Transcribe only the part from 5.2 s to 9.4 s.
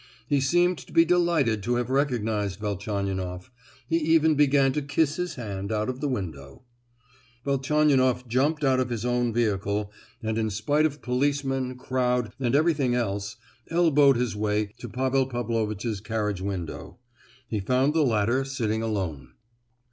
hand out of the window. Velchaninoff jumped out of his own